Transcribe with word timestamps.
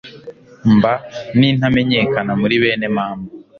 mba 0.75 0.93
n'intamenyekana 1.37 2.31
muri 2.41 2.55
bene 2.63 2.87
mama 2.95 3.25